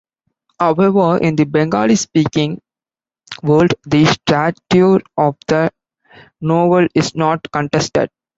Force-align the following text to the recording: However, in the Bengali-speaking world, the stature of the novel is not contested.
However, 0.59 1.17
in 1.19 1.35
the 1.35 1.45
Bengali-speaking 1.45 2.59
world, 3.43 3.75
the 3.83 4.05
stature 4.05 4.99
of 5.15 5.37
the 5.45 5.71
novel 6.41 6.87
is 6.95 7.13
not 7.13 7.47
contested. 7.51 8.09